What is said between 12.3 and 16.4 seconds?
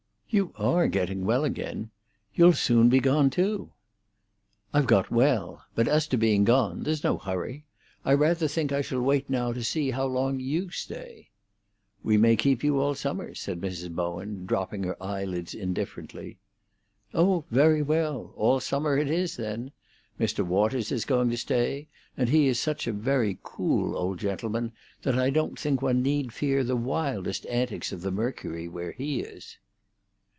keep you all summer," said Mrs. Bowen, dropping her eyelids indifferently.